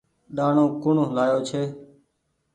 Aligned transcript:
ڏآڻو 0.35 0.65
ڪوڻ 0.81 0.95
لآيو 1.15 1.39
ڇي۔ 1.49 1.61